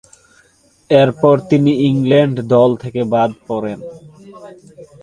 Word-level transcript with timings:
এরপর 0.89 1.35
তিনি 1.49 1.71
ইংল্যান্ড 1.87 2.37
দল 2.53 2.69
থেকে 2.83 3.01
বাদ 3.13 3.31
পড়েন। 3.47 3.79